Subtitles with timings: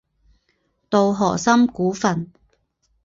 [0.89, 2.33] 稻荷森古坟。